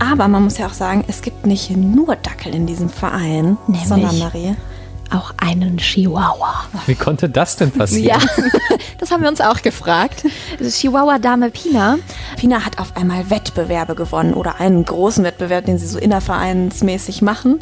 [0.00, 3.86] Aber man muss ja auch sagen, es gibt nicht nur Dackel in diesem Verein, Nämlich?
[3.86, 4.56] sondern Marie.
[5.12, 6.64] Auch einen Chihuahua.
[6.86, 8.20] Wie konnte das denn passieren?
[8.20, 8.44] Ja,
[8.98, 10.24] das haben wir uns auch gefragt.
[10.60, 11.98] Chihuahua-Dame Pina.
[12.36, 17.58] Pina hat auf einmal Wettbewerbe gewonnen oder einen großen Wettbewerb, den sie so innervereinsmäßig machen.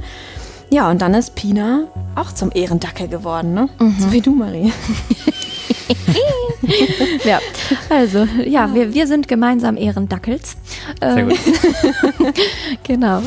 [0.71, 1.85] Ja, und dann ist Pina
[2.15, 3.71] auch zum Ehrendackel geworden, ne?
[3.99, 4.73] So wie du, Marie.
[7.25, 7.41] Ja,
[7.89, 10.57] also, ja, wir, wir sind gemeinsam Ehrendackels.
[11.01, 11.39] Sehr gut.
[12.85, 13.23] Genau.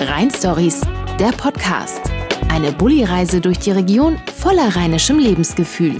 [0.00, 0.80] Rhein-Stories,
[1.18, 2.00] der Podcast.
[2.48, 5.96] Eine Bulli-Reise durch die Region voller rheinischem Lebensgefühl.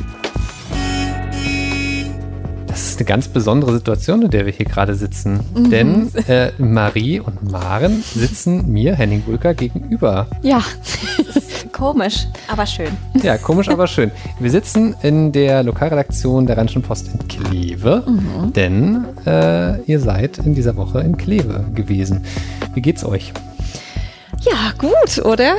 [2.66, 5.40] Das ist eine ganz besondere Situation, in der wir hier gerade sitzen.
[5.54, 5.70] Mhm.
[5.70, 10.28] Denn äh, Marie und Maren sitzen mir, Henning Bulker, gegenüber.
[10.42, 10.62] Ja,
[11.80, 12.90] Komisch, aber schön.
[13.22, 14.10] Ja, komisch, aber schön.
[14.38, 18.52] Wir sitzen in der Lokalredaktion der Rheinischen Post in Kleve, Mhm.
[18.52, 22.24] denn äh, ihr seid in dieser Woche in Kleve gewesen.
[22.74, 23.32] Wie geht's euch?
[24.42, 25.54] ja, gut, oder?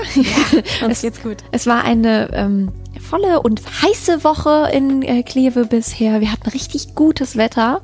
[0.86, 1.38] Uns geht's gut.
[1.52, 2.72] Es war eine ähm,
[3.12, 6.22] volle und heiße Woche in äh, Kleve bisher.
[6.22, 7.82] Wir hatten richtig gutes Wetter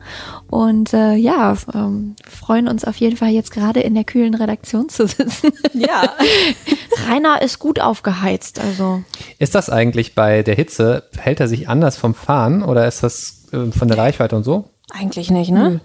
[0.50, 4.88] und äh, ja, ähm, freuen uns auf jeden Fall jetzt gerade in der kühlen Redaktion
[4.88, 5.52] zu sitzen.
[5.74, 6.14] Ja.
[7.10, 9.04] Rainer ist gut aufgeheizt, also
[9.38, 13.48] Ist das eigentlich bei der Hitze, hält er sich anders vom Fahren oder ist das
[13.52, 14.70] äh, von der Reichweite und so?
[14.94, 15.82] Eigentlich nicht, ne?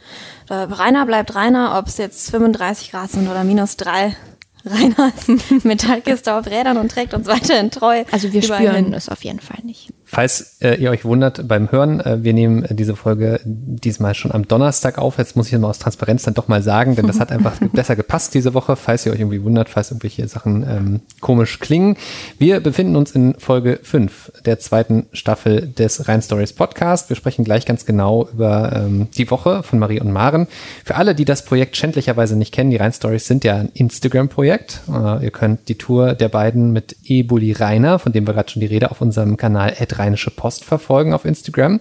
[0.48, 4.14] Äh, Rainer bleibt Rainer, ob es jetzt 35 Grad sind oder minus drei.
[5.50, 8.05] Ist Metallkiste auf Rädern und trägt uns weiterhin treu.
[8.10, 9.92] also wir spüren es auf jeden Fall nicht.
[10.14, 14.30] Falls äh, ihr euch wundert beim Hören, äh, wir nehmen äh, diese Folge diesmal schon
[14.30, 15.16] am Donnerstag auf.
[15.16, 17.96] Jetzt muss ich mal aus Transparenz dann doch mal sagen, denn das hat einfach besser
[17.96, 21.96] gepasst diese Woche, falls ihr euch irgendwie wundert, falls irgendwelche Sachen ähm, komisch klingen.
[22.38, 27.08] Wir befinden uns in Folge 5 der zweiten Staffel des Rhein Stories Podcast.
[27.08, 30.47] Wir sprechen gleich ganz genau über ähm, die Woche von Marie und Maren.
[30.84, 34.82] Für alle, die das Projekt schändlicherweise nicht kennen, die Rhein Stories sind ja ein Instagram-Projekt.
[34.92, 38.60] Äh, ihr könnt die Tour der beiden mit Ebuli Rainer, von dem wir gerade schon
[38.60, 41.78] die Rede auf unserem Kanal Rheinische Post verfolgen auf Instagram.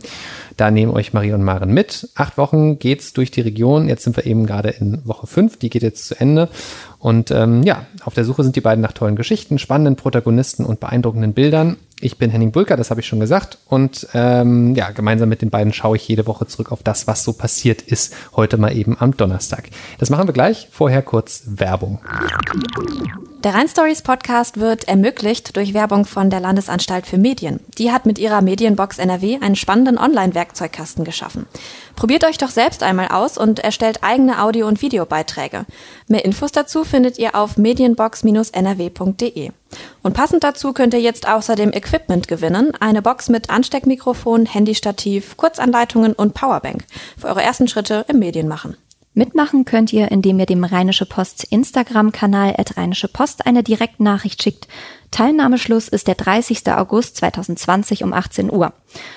[0.57, 2.09] Da nehmen euch Marie und Maren mit.
[2.13, 3.87] Acht Wochen geht's durch die Region.
[3.87, 5.57] Jetzt sind wir eben gerade in Woche fünf.
[5.57, 6.49] Die geht jetzt zu Ende.
[6.99, 10.79] Und ähm, ja, auf der Suche sind die beiden nach tollen Geschichten, spannenden Protagonisten und
[10.79, 11.77] beeindruckenden Bildern.
[11.99, 13.57] Ich bin Henning Bulker, das habe ich schon gesagt.
[13.67, 17.23] Und ähm, ja, gemeinsam mit den beiden schaue ich jede Woche zurück auf das, was
[17.23, 18.13] so passiert ist.
[18.35, 19.69] Heute mal eben am Donnerstag.
[19.97, 20.67] Das machen wir gleich.
[20.71, 21.99] Vorher kurz Werbung.
[23.43, 27.59] Der Rhein Stories Podcast wird ermöglicht durch Werbung von der Landesanstalt für Medien.
[27.79, 31.47] Die hat mit ihrer Medienbox NRW einen spannenden Online-Werkzeugkasten geschaffen.
[31.95, 35.65] Probiert euch doch selbst einmal aus und erstellt eigene Audio- und Videobeiträge.
[36.07, 39.49] Mehr Infos dazu findet ihr auf medienbox-nrw.de.
[40.03, 42.73] Und passend dazu könnt ihr jetzt außerdem Equipment gewinnen.
[42.79, 46.83] Eine Box mit Ansteckmikrofon, Handystativ, Kurzanleitungen und Powerbank.
[47.17, 48.77] Für eure ersten Schritte im Medienmachen.
[49.13, 54.69] Mitmachen könnt ihr, indem ihr dem Rheinische Post Instagram-Kanal at Rheinische Post eine Direktnachricht schickt.
[55.11, 56.71] Teilnahmeschluss ist der 30.
[56.71, 58.71] August 2020 um 18 Uhr.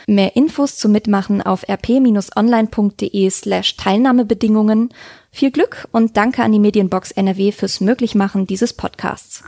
[0.09, 4.93] Mehr Infos zum Mitmachen auf rp-online.de slash Teilnahmebedingungen.
[5.31, 9.45] Viel Glück und danke an die Medienbox NRW fürs Möglichmachen dieses Podcasts.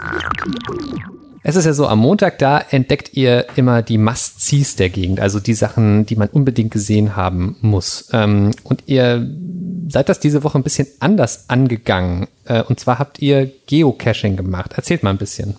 [1.49, 5.39] Es ist ja so, am Montag, da entdeckt ihr immer die Must-Sees der Gegend, also
[5.39, 8.09] die Sachen, die man unbedingt gesehen haben muss.
[8.13, 9.31] Ähm, und ihr
[9.87, 12.27] seid das diese Woche ein bisschen anders angegangen.
[12.47, 14.73] Äh, und zwar habt ihr Geocaching gemacht.
[14.73, 15.57] Erzählt mal ein bisschen.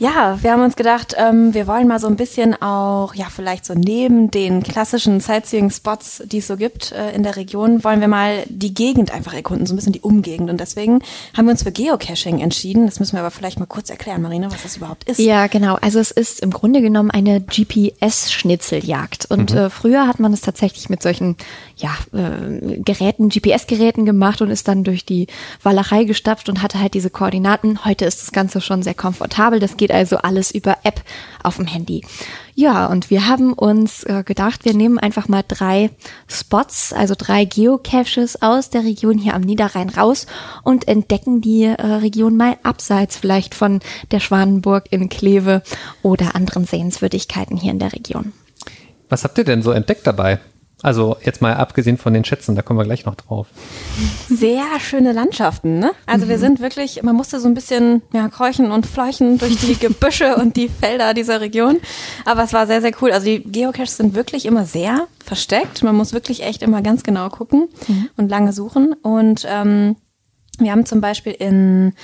[0.00, 3.66] Ja, wir haben uns gedacht, ähm, wir wollen mal so ein bisschen auch, ja, vielleicht
[3.66, 8.08] so neben den klassischen Sightseeing-Spots, die es so gibt äh, in der Region, wollen wir
[8.08, 10.48] mal die Gegend einfach erkunden, so ein bisschen die Umgegend.
[10.48, 11.00] Und deswegen
[11.36, 12.86] haben wir uns für Geocaching entschieden.
[12.86, 15.18] Das müssen wir aber vielleicht mal kurz erklären, Marina, was das überhaupt ist.
[15.18, 15.74] Ja, genau.
[15.82, 19.26] Also es ist im Grunde genommen eine GPS-Schnitzeljagd.
[19.30, 21.36] Und äh, früher hat man es tatsächlich mit solchen
[21.76, 25.26] ja, äh, Geräten, GPS-Geräten gemacht und ist dann durch die
[25.62, 27.84] Walachei gestapft und hatte halt diese Koordinaten.
[27.84, 29.60] Heute ist das Ganze schon sehr komfortabel.
[29.60, 31.02] Das geht also alles über App
[31.42, 32.04] auf dem Handy.
[32.54, 35.90] Ja, und wir haben uns äh, gedacht, wir nehmen einfach mal drei
[36.28, 40.26] Spots, also drei Geocaches aus der Region hier am Niederrhein raus
[40.62, 43.80] und entdecken die äh, Region mal abseits vielleicht von
[44.10, 45.62] der Schwanenburg in Kleve
[46.02, 48.32] oder anderen Sehenswürdigkeiten hier in der Region.
[49.08, 50.38] Was habt ihr denn so entdeckt dabei?
[50.82, 53.48] Also jetzt mal abgesehen von den Schätzen, da kommen wir gleich noch drauf.
[54.28, 55.92] Sehr schöne Landschaften, ne?
[56.06, 59.74] Also wir sind wirklich, man musste so ein bisschen ja, kräuchen und fleuchen durch die
[59.80, 61.78] Gebüsche und die Felder dieser Region.
[62.24, 63.12] Aber es war sehr, sehr cool.
[63.12, 65.82] Also die Geocaches sind wirklich immer sehr versteckt.
[65.82, 67.68] Man muss wirklich echt immer ganz genau gucken
[68.16, 68.94] und lange suchen.
[69.02, 69.96] Und ähm,
[70.58, 71.94] wir haben zum Beispiel in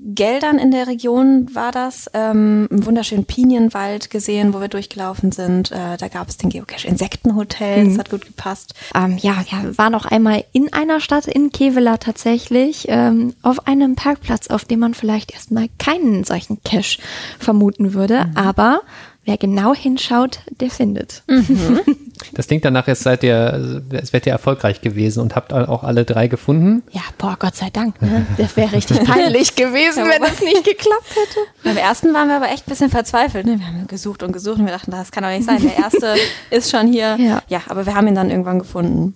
[0.00, 5.70] Geldern in der Region war das, ähm, einen wunderschönen Pinienwald gesehen, wo wir durchgelaufen sind.
[5.72, 8.74] Äh, da gab es den Geocache Insektenhotel, das hat gut gepasst.
[8.94, 13.94] Ähm, ja, wir waren auch einmal in einer Stadt in Kevela tatsächlich, ähm, auf einem
[13.94, 16.98] Parkplatz, auf dem man vielleicht erstmal keinen solchen Cache
[17.38, 18.82] vermuten würde, aber
[19.24, 21.22] wer genau hinschaut, der findet.
[22.34, 26.04] Das klingt danach, es seid ihr, es wärt ihr erfolgreich gewesen und habt auch alle
[26.04, 26.82] drei gefunden.
[26.90, 28.00] Ja, boah, Gott sei Dank.
[28.00, 28.26] Ne?
[28.38, 31.40] Das wäre richtig peinlich gewesen, wenn es nicht geklappt hätte.
[31.64, 33.46] Beim ersten waren wir aber echt ein bisschen verzweifelt.
[33.46, 33.58] Ne?
[33.58, 35.60] Wir haben gesucht und gesucht und wir dachten, das kann doch nicht sein.
[35.62, 36.14] Der erste
[36.50, 37.16] ist schon hier.
[37.18, 37.42] Ja.
[37.48, 39.14] ja, aber wir haben ihn dann irgendwann gefunden.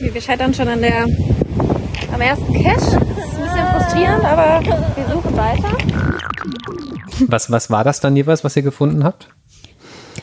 [0.00, 1.06] Wir scheitern schon an der,
[2.12, 2.76] am ersten Cache.
[2.76, 5.76] Das ist ein bisschen frustrierend, aber wir suchen weiter.
[7.28, 9.28] Was, was war das dann jeweils, was ihr gefunden habt?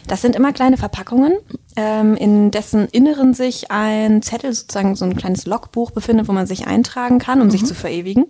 [0.08, 1.34] Das sind immer kleine Verpackungen,
[1.76, 6.48] ähm, in dessen Inneren sich ein Zettel, sozusagen so ein kleines Logbuch befindet, wo man
[6.48, 8.26] sich eintragen kann, um sich zu verewigen.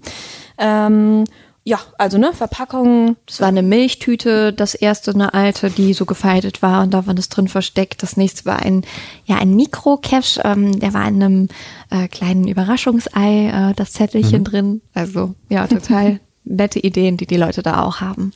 [0.58, 1.26] Ähm,
[1.66, 3.16] ja, also ne, Verpackungen.
[3.26, 7.14] Das war eine Milchtüte, das erste eine alte, die so gefaltet war und da war
[7.14, 8.04] das drin versteckt.
[8.04, 8.86] Das nächste war ein,
[9.26, 11.48] ja, ein Mikro-Cache, ähm, der war in einem
[11.90, 14.82] äh, kleinen Überraschungsei, äh, das Zettelchen drin.
[14.94, 18.34] Also ja, total nette Ideen, die die Leute da auch haben.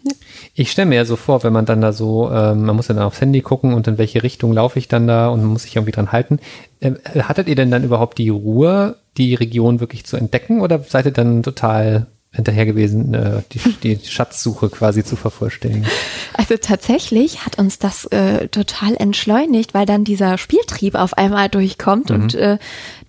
[0.53, 2.95] Ich stelle mir ja so vor, wenn man dann da so, ähm, man muss ja
[2.95, 5.63] dann aufs Handy gucken und in welche Richtung laufe ich dann da und man muss
[5.63, 6.39] sich irgendwie dran halten.
[6.81, 11.05] Ähm, hattet ihr denn dann überhaupt die Ruhe, die Region wirklich zu entdecken oder seid
[11.05, 12.07] ihr dann total
[12.37, 13.59] hinterher gewesen, äh, die,
[13.95, 15.85] die Schatzsuche quasi zu vervollständigen?
[16.33, 22.11] Also tatsächlich hat uns das äh, total entschleunigt, weil dann dieser Spieltrieb auf einmal durchkommt
[22.11, 22.57] und äh,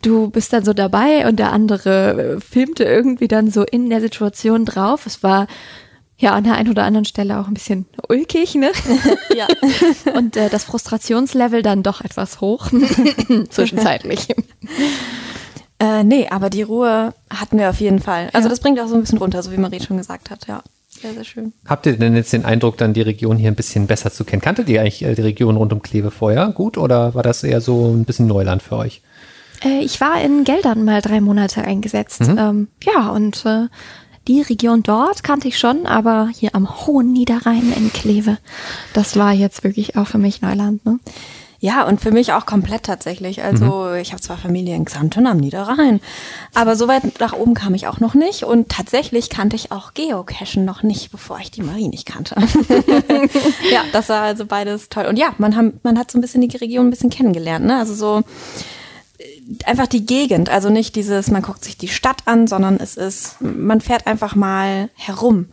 [0.02, 4.00] du bist dann so dabei und der andere äh, filmte irgendwie dann so in der
[4.00, 5.06] Situation drauf.
[5.06, 5.46] Es war
[6.16, 8.72] ja an der einen oder anderen Stelle auch ein bisschen ulkig, ne?
[9.36, 9.46] Ja.
[10.14, 12.70] Und äh, das Frustrationslevel dann doch etwas hoch
[13.50, 14.28] zwischenzeitlich.
[15.80, 18.30] Äh, nee, aber die Ruhe hatten wir auf jeden Fall.
[18.32, 20.62] Also das bringt auch so ein bisschen runter, so wie Marie schon gesagt hat, ja.
[20.88, 21.52] Sehr, sehr schön.
[21.66, 24.42] Habt ihr denn jetzt den Eindruck, dann die Region hier ein bisschen besser zu kennen?
[24.42, 27.60] Kanntet ihr eigentlich äh, die Region rund um Kleve vorher gut oder war das eher
[27.60, 29.02] so ein bisschen Neuland für euch?
[29.62, 32.22] Äh, ich war in Geldern mal drei Monate eingesetzt.
[32.22, 33.68] Ähm, ja, und äh,
[34.26, 38.38] die Region dort kannte ich schon, aber hier am hohen Niederrhein in Kleve,
[38.92, 40.84] das war jetzt wirklich auch für mich Neuland.
[40.84, 40.98] Ne?
[41.60, 43.42] Ja, und für mich auch komplett tatsächlich.
[43.42, 46.00] Also ich habe zwar Familie in Xanten am Niederrhein,
[46.54, 48.44] aber so weit nach oben kam ich auch noch nicht.
[48.44, 52.36] Und tatsächlich kannte ich auch Geocachen noch nicht, bevor ich die Marie nicht kannte.
[53.72, 55.06] ja, das war also beides toll.
[55.06, 57.66] Und ja, man, haben, man hat so ein bisschen die Region ein bisschen kennengelernt.
[57.66, 57.76] Ne?
[57.76, 58.22] Also so
[59.18, 59.24] äh,
[59.64, 60.50] einfach die Gegend.
[60.50, 64.36] Also nicht dieses, man guckt sich die Stadt an, sondern es ist, man fährt einfach
[64.36, 65.46] mal herum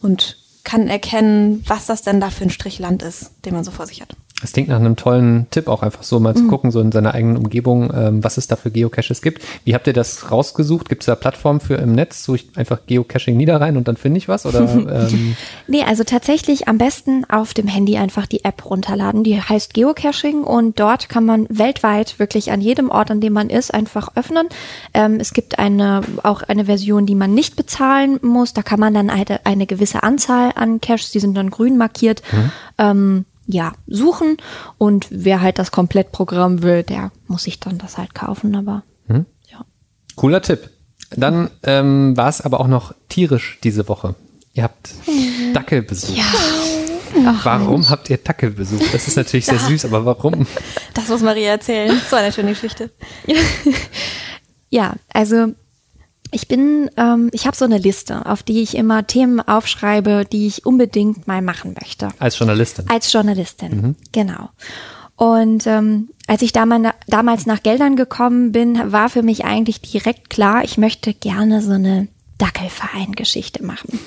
[0.00, 3.70] und kann erkennen, was das denn da für ein Strich Land ist, den man so
[3.70, 4.16] vor sich hat.
[4.42, 7.14] Das klingt nach einem tollen Tipp, auch einfach so mal zu gucken, so in seiner
[7.14, 9.42] eigenen Umgebung, ähm, was es da für Geocaches gibt.
[9.64, 10.88] Wie habt ihr das rausgesucht?
[10.88, 12.24] Gibt es da Plattformen für im Netz?
[12.24, 14.44] Suche ich einfach Geocaching Niederrhein und dann finde ich was?
[14.44, 14.62] Oder
[15.10, 15.36] ähm,
[15.68, 19.22] Nee, also tatsächlich am besten auf dem Handy einfach die App runterladen.
[19.22, 23.48] Die heißt Geocaching und dort kann man weltweit wirklich an jedem Ort, an dem man
[23.48, 24.48] ist, einfach öffnen.
[24.92, 28.54] Ähm, es gibt eine, auch eine Version, die man nicht bezahlen muss.
[28.54, 32.22] Da kann man dann eine, eine gewisse Anzahl an Caches, die sind dann grün markiert,
[32.78, 34.36] ähm, ja, suchen.
[34.78, 38.54] Und wer halt das Komplettprogramm will, der muss sich dann das halt kaufen.
[38.54, 39.64] Aber ja.
[40.16, 40.70] cooler Tipp.
[41.14, 44.14] Dann ähm, war es aber auch noch tierisch diese Woche.
[44.54, 44.94] Ihr habt
[45.52, 46.18] Dackel besucht.
[47.42, 48.94] Warum habt ihr Dackel besucht?
[48.94, 50.46] Das ist natürlich sehr süß, aber warum?
[50.94, 52.00] Das muss Maria erzählen.
[52.08, 52.90] So eine schöne Geschichte.
[54.72, 55.52] Ja, also
[56.32, 60.46] ich bin, ähm, ich habe so eine Liste, auf die ich immer Themen aufschreibe, die
[60.46, 62.08] ich unbedingt mal machen möchte.
[62.18, 62.88] Als Journalistin.
[62.88, 64.50] Als Journalistin, genau.
[65.16, 70.30] Und ähm, als ich damals, damals nach Geldern gekommen bin, war für mich eigentlich direkt
[70.30, 72.08] klar, ich möchte gerne so eine
[72.38, 74.00] Dackelverein-Geschichte machen.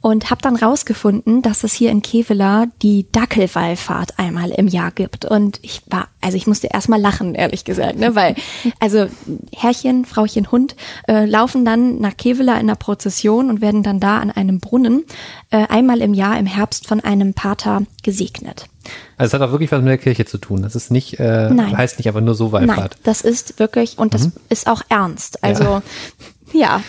[0.00, 5.24] Und habe dann rausgefunden, dass es hier in Kevela die Dackelwallfahrt einmal im Jahr gibt.
[5.24, 8.14] Und ich war, also ich musste erstmal lachen, ehrlich gesagt, ne?
[8.14, 8.34] weil
[8.80, 9.06] also
[9.54, 10.76] Herrchen, Frauchen, Hund
[11.08, 15.04] äh, laufen dann nach Kevela in der Prozession und werden dann da an einem Brunnen
[15.50, 18.68] äh, einmal im Jahr im Herbst von einem Pater gesegnet.
[19.16, 20.62] Also es hat auch wirklich was mit der Kirche zu tun.
[20.62, 21.76] Das ist nicht, äh, Nein.
[21.76, 22.98] heißt nicht einfach nur so Nein, Wallfahrt.
[23.02, 25.42] das ist wirklich, und das ist auch ernst.
[25.42, 25.82] Also, ja.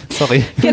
[0.09, 0.43] Sorry.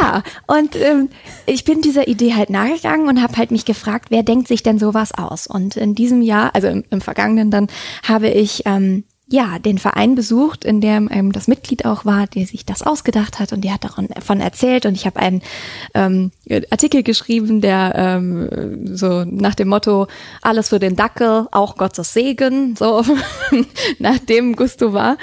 [0.00, 1.08] Ja, und ähm,
[1.46, 4.78] ich bin dieser Idee halt nachgegangen und habe halt mich gefragt, wer denkt sich denn
[4.78, 5.46] sowas aus?
[5.46, 7.66] Und in diesem Jahr, also im, im vergangenen dann,
[8.04, 12.46] habe ich ähm, ja den Verein besucht, in dem ähm, das Mitglied auch war, der
[12.46, 15.42] sich das ausgedacht hat und die hat davon erzählt und ich habe einen
[15.94, 16.32] ähm,
[16.70, 20.08] Artikel geschrieben, der ähm, so nach dem Motto
[20.42, 23.04] alles für den Dackel, auch Gottes Segen, so
[23.98, 25.16] nach dem Gusto war.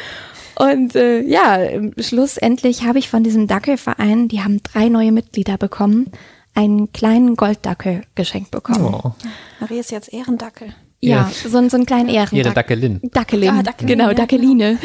[0.60, 1.60] Und äh, ja,
[2.00, 6.12] schlussendlich habe ich von diesem Dackelverein, die haben drei neue Mitglieder bekommen,
[6.56, 8.94] einen kleinen Golddackel geschenkt bekommen.
[9.04, 9.12] Oh.
[9.60, 10.74] Marie ist jetzt Ehrendackel.
[11.00, 12.40] Ja, so, ein- so einen kleinen Ehrendackel.
[12.40, 13.00] Ihre Dackelin.
[13.04, 13.50] Dackelin.
[13.52, 14.14] Ah, Dackelin, genau, ja.
[14.16, 14.80] Dackeline.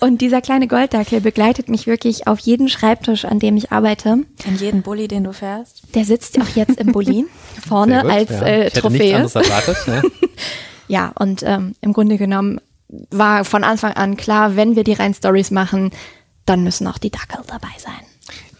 [0.00, 4.24] Und dieser kleine Golddackel begleitet mich wirklich auf jeden Schreibtisch, an dem ich arbeite.
[4.48, 5.82] In jeden Bulli, den du fährst.
[5.94, 7.26] Der sitzt auch jetzt im Bulli
[7.68, 8.42] vorne gut, als ja.
[8.42, 9.20] äh, ich hätte Trophäe.
[9.20, 9.88] nichts anderes erwartet.
[9.88, 10.02] Ne?
[10.88, 12.60] Ja, und ähm, im Grunde genommen
[13.10, 15.90] war von Anfang an klar, wenn wir die Rhein-Stories machen,
[16.46, 17.92] dann müssen auch die Dackel dabei sein.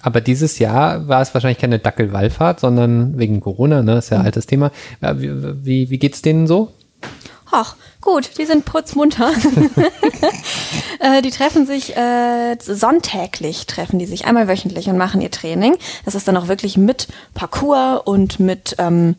[0.03, 3.97] Aber dieses Jahr war es wahrscheinlich keine Dackelwallfahrt, sondern wegen Corona, ne?
[3.99, 4.71] ist ja ein altes Thema.
[5.01, 5.31] Ja, Wie,
[5.65, 6.73] wie, wie geht's denen so?
[7.51, 9.31] Ach, gut, die sind putzmunter.
[11.01, 15.77] äh, die treffen sich äh, sonntäglich, treffen die sich einmal wöchentlich und machen ihr Training.
[16.05, 19.15] Das ist dann auch wirklich mit Parcours und mit ähm,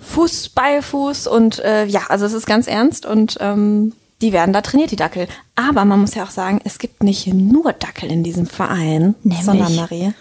[0.00, 3.92] Fuß, Beifuß und äh, ja, also es ist ganz ernst und ähm,
[4.24, 5.28] die werden da trainiert, die Dackel.
[5.54, 9.44] Aber man muss ja auch sagen, es gibt nicht nur Dackel in diesem Verein, Nämlich?
[9.44, 10.12] sondern Marie.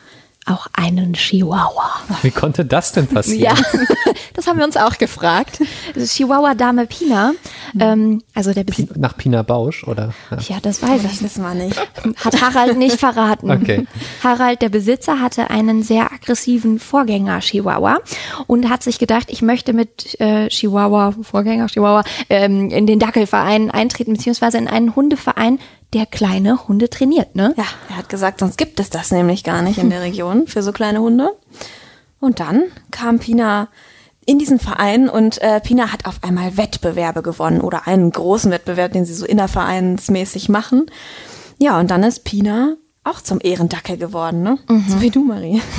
[0.46, 1.92] Auch einen Chihuahua.
[2.22, 3.56] Wie konnte das denn passieren?
[3.56, 3.82] Ja,
[4.34, 5.60] das haben wir uns auch gefragt.
[5.94, 7.32] Das ist Chihuahua Dame Pina.
[7.80, 8.96] Ähm, also der Besitzer.
[8.98, 10.14] Nach Pina Bausch oder?
[10.32, 10.38] Ja.
[10.56, 11.24] Ja, das weiß Das ich.
[11.24, 11.80] wissen wir nicht.
[12.26, 13.50] Hat Harald nicht verraten.
[13.52, 13.88] Okay.
[14.22, 18.00] Harald, der Besitzer, hatte einen sehr aggressiven Vorgänger Chihuahua
[18.48, 23.72] und hat sich gedacht, ich möchte mit äh, Chihuahua, Vorgänger Chihuahua, ähm, in den Dackelverein
[23.72, 25.60] eintreten, beziehungsweise in einen Hundeverein,
[25.94, 27.54] der kleine Hunde trainiert, ne?
[27.58, 30.64] Ja, er hat gesagt, sonst gibt es das nämlich gar nicht in der Region für
[30.64, 31.32] so kleine Hunde.
[32.20, 33.68] Und dann kam Pina
[34.26, 38.94] in diesen Verein und äh, Pina hat auf einmal Wettbewerbe gewonnen oder einen großen Wettbewerb,
[38.94, 40.86] den sie so innervereinsmäßig machen.
[41.60, 44.58] Ja, und dann ist Pina auch zum Ehrendackel geworden, ne?
[44.88, 45.62] So wie du, Marie.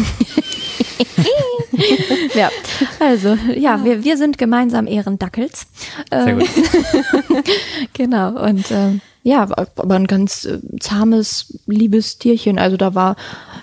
[2.35, 2.51] Ja,
[3.01, 5.67] also, ja, wir, wir sind gemeinsam Ehrendackels.
[6.11, 6.49] Sehr Ähm, gut.
[7.95, 12.59] Genau, und ähm, ja, aber ein ganz äh, zahmes, liebes Tierchen.
[12.59, 13.17] Also da war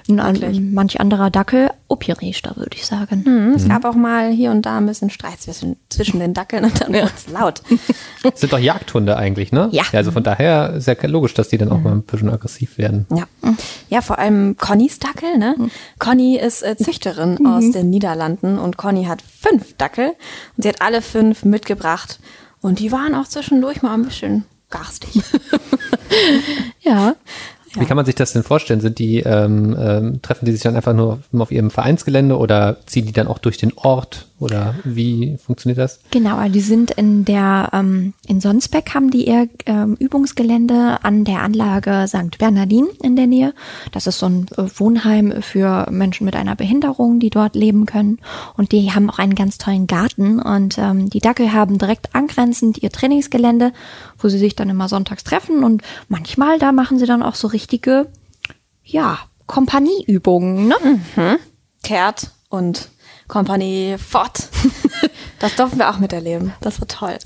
[0.10, 3.24] ein, ein, manch anderer Dackel opierischer, würde ich sagen.
[3.24, 6.66] Hm, Es gab auch mal hier und da ein bisschen Streit zwischen, zwischen den Dackeln
[6.66, 7.62] und dann wurde es laut.
[8.34, 9.70] Sind doch Jagdhunde eigentlich, ne?
[9.72, 9.84] Ja.
[9.94, 13.06] Also von daher ist ja logisch, dass die dann auch mal ein bisschen aggressiv werden.
[13.12, 13.26] Ja.
[13.90, 15.38] ja, vor allem Connys Dackel.
[15.38, 15.56] Ne?
[16.00, 20.14] Conny ist äh, Züchterin aus den Niederlanden und Conny hat fünf Dackel
[20.58, 22.20] und sie hat alle fünf mitgebracht
[22.62, 25.22] und die waren auch zwischendurch mal ein bisschen garstig.
[26.82, 27.16] Ja.
[27.74, 28.82] Wie kann man sich das denn vorstellen?
[28.82, 33.06] Sind die, ähm, ähm, treffen die sich dann einfach nur auf ihrem Vereinsgelände oder ziehen
[33.06, 34.28] die dann auch durch den Ort?
[34.42, 36.00] Oder wie funktioniert das?
[36.10, 41.26] Genau, also die sind in der, ähm, in Sonsbeck haben die ihr ähm, Übungsgelände an
[41.26, 42.40] der Anlage St.
[42.40, 43.54] Bernardin in der Nähe.
[43.92, 48.18] Das ist so ein äh, Wohnheim für Menschen mit einer Behinderung, die dort leben können.
[48.58, 50.42] Und die haben auch einen ganz tollen Garten.
[50.42, 53.74] Und ähm, die Dackel haben direkt angrenzend ihr Trainingsgelände,
[54.18, 55.64] wo sie sich dann immer sonntags treffen.
[55.64, 58.08] Und manchmal, da machen sie dann auch so richtige,
[58.84, 61.38] ja, Kompanieübungen, ne?
[61.84, 62.90] Kehrt und
[63.28, 64.50] Kompanie fort.
[65.40, 66.54] Das durften wir auch miterleben.
[66.62, 67.18] Das war toll.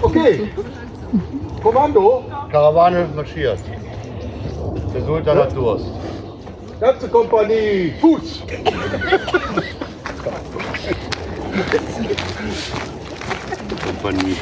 [0.00, 0.52] Okay.
[1.60, 2.24] Kommando.
[2.52, 3.58] Karawane marschiert.
[4.94, 5.86] Der Sultan hat Durst.
[6.78, 8.42] Ganze Kompanie, Fuß!
[13.84, 14.36] Kompanie.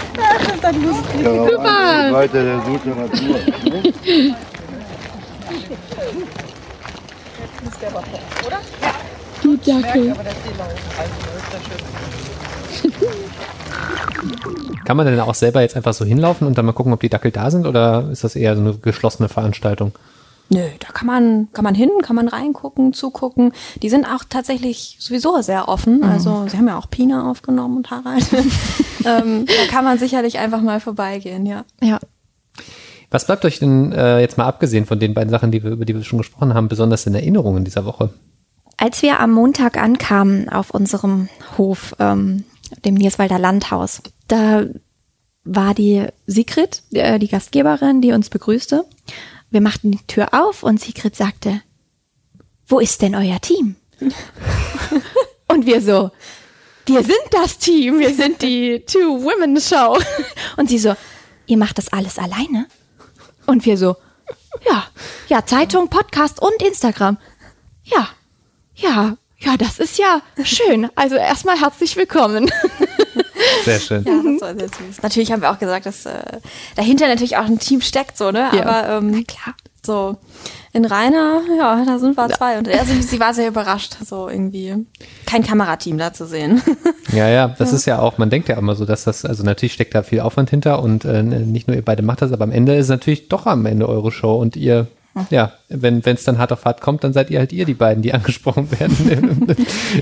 [1.23, 3.95] Karawane weiter, der Sultan hat Durst.
[8.49, 8.59] Ne?
[14.85, 17.09] Kann man denn auch selber jetzt einfach so hinlaufen und dann mal gucken, ob die
[17.09, 17.67] Dackel da sind?
[17.67, 19.93] Oder ist das eher so eine geschlossene Veranstaltung?
[20.51, 23.53] Nö, da kann man, kann man hin, kann man reingucken, zugucken.
[23.83, 26.05] Die sind auch tatsächlich sowieso sehr offen.
[26.05, 28.27] Also sie haben ja auch Pina aufgenommen und Harald.
[29.07, 31.65] ähm, da kann man sicherlich einfach mal vorbeigehen, ja.
[31.83, 31.99] Ja.
[33.15, 35.85] Was bleibt euch denn äh, jetzt mal abgesehen von den beiden Sachen, die wir, über
[35.85, 38.13] die wir schon gesprochen haben, besonders in Erinnerung in dieser Woche?
[38.77, 42.43] Als wir am Montag ankamen auf unserem Hof, ähm,
[42.85, 44.65] dem Nierswalder Landhaus, da
[45.45, 48.85] war die Sigrid, äh, die Gastgeberin, die uns begrüßte.
[49.49, 51.61] Wir machten die Tür auf und Sigrid sagte,
[52.67, 53.77] wo ist denn euer Team?
[55.47, 56.11] und wir so,
[56.87, 59.97] wir sind das Team, wir sind die Two Women Show.
[60.57, 60.97] Und sie so,
[61.47, 62.67] ihr macht das alles alleine?
[63.47, 63.97] Und wir so,
[64.67, 64.85] ja,
[65.29, 67.19] ja, Zeitung, Podcast und Instagram.
[67.85, 68.09] Ja,
[68.75, 70.89] ja, ja, das ist ja schön.
[70.95, 72.51] Also erstmal herzlich willkommen.
[73.65, 74.05] Sehr schön.
[74.05, 75.03] Ja, das war sehr süß.
[75.03, 76.41] Natürlich haben wir auch gesagt, dass äh,
[76.77, 78.51] dahinter natürlich auch ein Team steckt, so, ne?
[78.53, 78.65] Ja.
[78.65, 79.55] Aber ähm, Na klar.
[79.85, 80.17] So,
[80.73, 82.59] in Rainer, ja, da sind wir zwei.
[82.59, 84.75] Und also, sie war sehr überrascht, so irgendwie
[85.27, 86.63] kein Kamerateam da zu sehen.
[87.13, 89.75] Ja, ja, das ist ja auch, man denkt ja immer so, dass das, also natürlich
[89.75, 92.51] steckt da viel Aufwand hinter und äh, nicht nur ihr beide macht das, aber am
[92.51, 94.89] Ende ist natürlich doch am Ende eure Show und ihr
[95.31, 98.03] ja, wenn es dann hart auf hart kommt, dann seid ihr halt ihr die beiden,
[98.03, 99.57] die angesprochen werden im,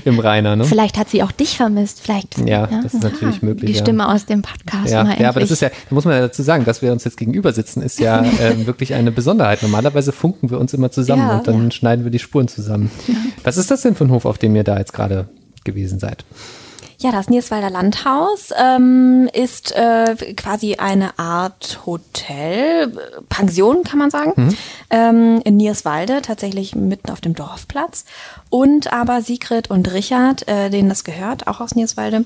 [0.05, 0.55] im Rainer.
[0.55, 0.65] Ne?
[0.65, 2.01] Vielleicht hat sie auch dich vermisst.
[2.01, 2.37] Vielleicht.
[2.39, 2.81] Ja, ja.
[2.81, 3.71] das ist natürlich möglich.
[3.71, 3.83] Die ja.
[3.83, 4.91] Stimme aus dem Podcast.
[4.91, 7.03] Ja, ja aber das ist ja, da muss man ja dazu sagen, dass wir uns
[7.03, 9.61] jetzt gegenüber sitzen, ist ja äh, wirklich eine Besonderheit.
[9.61, 12.91] Normalerweise funken wir uns immer zusammen und dann schneiden wir die Spuren zusammen.
[13.43, 15.27] Was ist das denn für ein Hof, auf dem ihr da jetzt gerade
[15.63, 16.25] gewesen seid?
[17.03, 24.55] Ja, das Nierswalder Landhaus ähm, ist äh, quasi eine Art Hotel, Pension kann man sagen,
[24.89, 28.05] ähm, in Nierswalde, tatsächlich mitten auf dem Dorfplatz.
[28.49, 32.23] Und aber Sigrid und Richard, äh, denen das gehört, auch aus Nierswalde,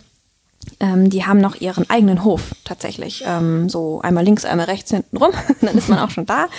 [0.80, 3.24] ähm, die haben noch ihren eigenen Hof tatsächlich.
[3.26, 5.32] Ähm, so einmal links, einmal rechts hinten rum,
[5.62, 6.50] dann ist man auch schon da.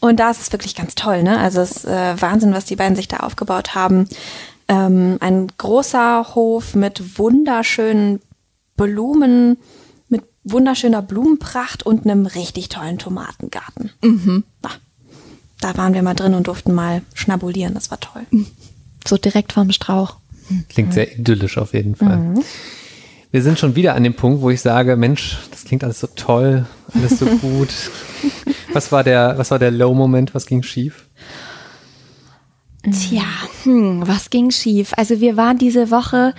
[0.00, 1.38] Und da ist es wirklich ganz toll, ne?
[1.38, 4.08] Also es ist äh, Wahnsinn, was die beiden sich da aufgebaut haben.
[4.72, 8.20] Ähm, ein großer Hof mit wunderschönen
[8.74, 9.58] Blumen,
[10.08, 13.90] mit wunderschöner Blumenpracht und einem richtig tollen Tomatengarten.
[14.62, 14.70] Na,
[15.60, 18.22] da waren wir mal drin und durften mal schnabulieren, das war toll.
[19.06, 20.16] So direkt vom Strauch.
[20.70, 22.34] Klingt sehr idyllisch auf jeden Fall.
[23.30, 26.06] Wir sind schon wieder an dem Punkt, wo ich sage, Mensch, das klingt alles so
[26.16, 26.64] toll,
[26.94, 27.68] alles so gut.
[28.72, 31.08] was war der, was war der Low-Moment, was ging schief?
[32.90, 33.22] Tja,
[33.62, 34.92] hm, was ging schief?
[34.96, 36.34] Also wir waren diese Woche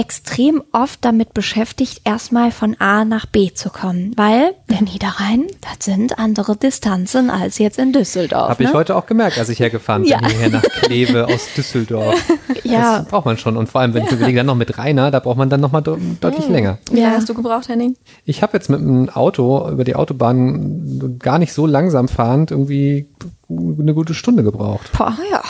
[0.00, 5.84] extrem oft damit beschäftigt, erstmal von A nach B zu kommen, weil der Niederrhein, das
[5.84, 8.48] sind andere Distanzen als jetzt in Düsseldorf.
[8.48, 8.74] Habe ich ne?
[8.74, 10.26] heute auch gemerkt, als ich hergefahren bin, Ja.
[10.26, 12.16] hierher nach Kleve aus Düsseldorf.
[12.64, 12.98] Ja.
[12.98, 13.56] Das braucht man schon.
[13.56, 15.82] Und vor allem, wenn ich überlege, dann noch mit Rainer, da braucht man dann nochmal
[15.82, 16.78] de deutlich länger.
[16.90, 17.16] Wie lange Ja.
[17.16, 17.96] hast du gebraucht, Henning?
[18.24, 23.08] Ich habe jetzt mit dem Auto über die Autobahn gar nicht so langsam fahrend irgendwie
[23.48, 24.90] eine gute Stunde gebraucht.
[24.96, 25.42] Boah, ja.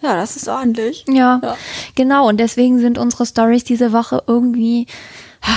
[0.00, 1.04] Ja, das ist ordentlich.
[1.08, 1.56] Ja, Ja.
[1.94, 2.28] genau.
[2.28, 4.86] Und deswegen sind unsere Stories diese Woche irgendwie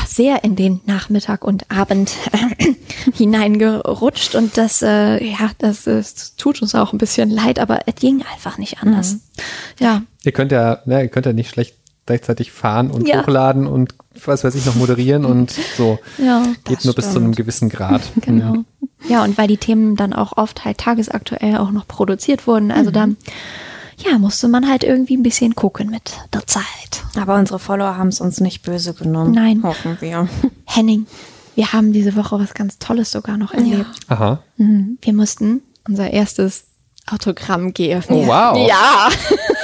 [0.07, 2.11] sehr in den Nachmittag und Abend
[3.13, 4.35] hineingerutscht.
[4.35, 8.23] Und das, äh, ja, das, das tut uns auch ein bisschen leid, aber es ging
[8.33, 9.17] einfach nicht anders.
[9.79, 13.21] Ja, Ihr könnt ja, ne, ihr könnt ja nicht schlecht gleichzeitig fahren und Ja.
[13.21, 13.95] hochladen und
[14.25, 15.99] was weiß ich noch moderieren und so.
[16.17, 18.01] ja, Geht nur bis zu einem gewissen Grad.
[18.21, 18.57] genau.
[19.07, 22.91] Ja, und weil die Themen dann auch oft halt tagesaktuell auch noch produziert wurden, also
[22.91, 23.17] dann,
[23.97, 27.03] ja, musste man halt irgendwie ein bisschen gucken mit der Zeit.
[27.19, 29.31] Aber unsere Follower haben es uns nicht böse genommen.
[29.31, 29.63] Nein.
[29.63, 30.27] Hoffen wir.
[30.65, 31.07] Henning,
[31.55, 33.89] wir haben diese Woche was ganz Tolles sogar noch erlebt.
[34.07, 34.43] Aha.
[34.57, 36.65] Wir mussten unser erstes
[37.07, 38.03] Autogramm geben.
[38.09, 38.67] Oh, wow.
[38.67, 39.09] Ja.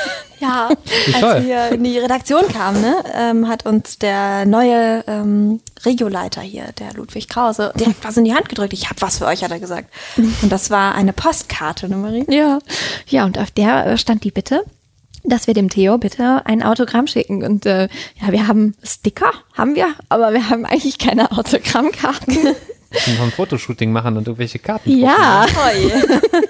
[0.40, 0.70] Ja,
[1.14, 1.46] als toll.
[1.46, 6.94] wir in die Redaktion kamen, ne, ähm, hat uns der neue ähm, Regioleiter hier, der
[6.94, 8.74] Ludwig Krause, direkt was in die Hand gedrückt.
[8.74, 9.92] Ich hab was für euch, hat er gesagt.
[10.18, 12.26] Und das war eine Postkarte, ne Marie?
[12.30, 12.60] Ja.
[13.08, 14.64] Ja, und auf der äh, stand die Bitte,
[15.24, 17.44] dass wir dem Theo bitte ein Autogramm schicken.
[17.44, 17.90] Und äh,
[18.22, 22.56] ja, wir haben Sticker, haben wir, aber wir haben eigentlich keine Autogrammkarten.
[22.90, 24.98] Wir noch ein Fotoshooting machen und irgendwelche Karten.
[24.98, 25.46] ja.
[25.46, 25.92] Toll.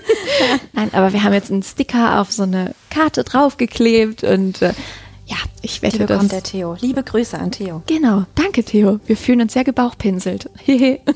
[0.73, 4.73] Nein, aber wir haben jetzt einen Sticker auf so eine Karte draufgeklebt und äh,
[5.25, 6.07] ja, ich wette, das.
[6.07, 6.75] bekommt der Theo.
[6.79, 7.81] Liebe Grüße an Theo.
[7.87, 8.99] Genau, danke Theo.
[9.07, 10.49] Wir fühlen uns sehr gebauchpinselt.
[10.63, 10.99] Hehe.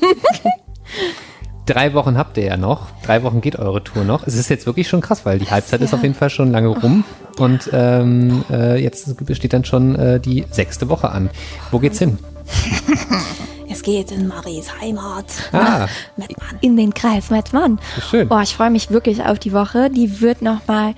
[1.66, 2.88] Drei Wochen habt ihr ja noch.
[3.04, 4.26] Drei Wochen geht eure Tour noch.
[4.26, 5.96] Es ist jetzt wirklich schon krass, weil die Halbzeit ist Ja.
[5.98, 7.04] auf jeden Fall schon lange rum.
[7.38, 11.30] Und ähm, äh, jetzt steht dann schon äh, die sechste Woche an.
[11.70, 12.18] Wo geht's hin?
[13.82, 15.24] Es geht in Maries Heimat.
[15.50, 15.88] Ah.
[16.16, 16.56] Mettmann.
[16.60, 17.80] in den Kreis Mettmann.
[18.10, 18.28] Schön.
[18.28, 19.90] Boah, ich freue mich wirklich auf die Woche.
[19.90, 20.94] Die wird noch mal,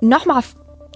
[0.00, 0.42] noch mal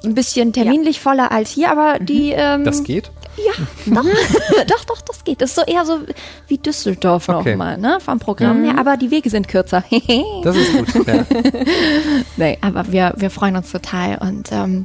[0.05, 3.13] ein bisschen terminlich voller als hier, aber die ähm, Das geht?
[3.37, 3.53] ja,
[3.95, 4.03] doch,
[4.67, 5.41] doch, doch, das geht.
[5.41, 6.01] Das ist so eher so
[6.49, 7.53] wie Düsseldorf Okay.
[7.53, 9.85] noch mal, ne, vom Programm her, aber die Wege sind kürzer.
[10.43, 11.07] Das ist gut.
[11.07, 11.25] Ja.
[12.37, 14.85] nee, aber wir, wir freuen uns total und ähm,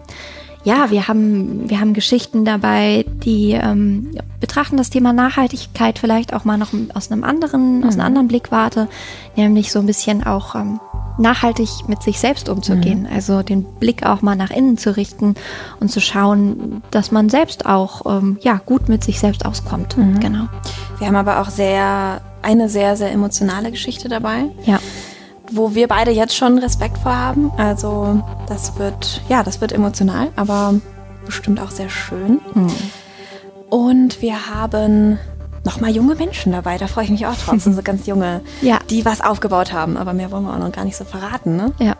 [0.63, 6.45] ja, wir haben, wir haben Geschichten dabei, die ähm, betrachten das Thema Nachhaltigkeit vielleicht auch
[6.45, 8.87] mal noch aus einem anderen, aus einer anderen Blickwarte,
[9.35, 10.79] nämlich so ein bisschen auch ähm,
[11.17, 15.35] nachhaltig mit sich selbst umzugehen, also den Blick auch mal nach innen zu richten
[15.79, 19.95] und zu schauen, dass man selbst auch ähm, ja gut mit sich selbst auskommt.
[20.19, 20.47] Genau.
[20.97, 24.45] Wir haben aber auch sehr, eine sehr, sehr emotionale Geschichte dabei.
[24.65, 24.79] Ja.
[25.55, 27.51] Wo wir beide jetzt schon Respekt vor haben.
[27.57, 30.75] Also das wird, ja, das wird emotional, aber
[31.25, 32.39] bestimmt auch sehr schön.
[33.69, 35.17] Und wir haben
[35.63, 37.61] nochmal junge Menschen dabei, da freue ich mich auch drauf.
[37.61, 38.79] So ganz junge, Ja.
[38.89, 41.71] die was aufgebaut haben, aber mehr wollen wir auch noch gar nicht so verraten, ne?
[41.79, 41.95] Ja.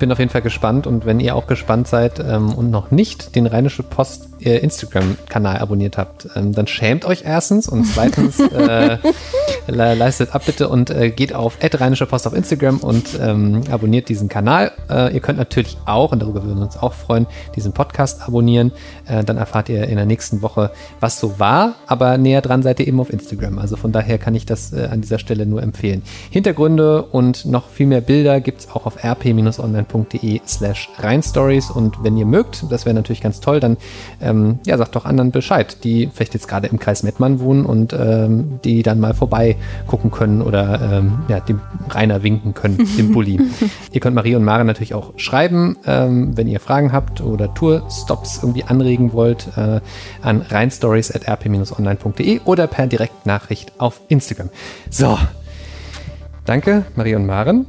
[0.00, 3.36] Bin auf jeden Fall gespannt und wenn ihr auch gespannt seid ähm, und noch nicht
[3.36, 8.96] den Rheinische Post äh, Instagram-Kanal abonniert habt, ähm, dann schämt euch erstens und zweitens äh,
[9.68, 14.30] leistet ab bitte und äh, geht auf Rheinische Post auf Instagram und ähm, abonniert diesen
[14.30, 14.72] Kanal.
[14.88, 18.72] Äh, ihr könnt natürlich auch, und darüber würden wir uns auch freuen, diesen Podcast abonnieren.
[19.06, 22.80] Äh, dann erfahrt ihr in der nächsten Woche, was so war, aber näher dran seid
[22.80, 23.58] ihr eben auf Instagram.
[23.58, 26.00] Also von daher kann ich das äh, an dieser Stelle nur empfehlen.
[26.30, 29.04] Hintergründe und noch viel mehr Bilder gibt es auch auf
[29.90, 33.76] rp-online.de slash reinstories und wenn ihr mögt, das wäre natürlich ganz toll, dann
[34.20, 37.92] ähm, ja, sagt doch anderen Bescheid, die vielleicht jetzt gerade im Kreis Mettmann wohnen und
[37.92, 43.12] ähm, die dann mal vorbei gucken können oder ähm, ja, dem Rainer winken können, dem
[43.12, 43.40] Bulli.
[43.92, 48.40] ihr könnt Marie und Mare natürlich auch schreiben, ähm, wenn ihr Fragen habt oder Tourstops
[48.42, 49.80] irgendwie anregen wollt, äh,
[50.22, 54.50] an reinstories.rp-online.de oder per Direktnachricht auf Instagram.
[54.90, 55.18] So.
[56.44, 57.66] Danke, Marie und Maren.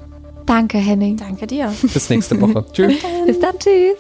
[0.52, 1.16] Danke, Henning.
[1.16, 1.74] Danke dir.
[1.82, 2.66] Bis nächste Woche.
[2.74, 2.96] tschüss.
[3.26, 3.96] Bis dann, tschüss.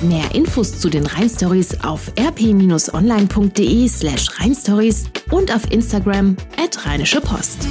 [0.00, 7.68] Mehr Infos zu den Rheinstories auf rp-online.de slash rheinstories und auf Instagram at Rheinische Post.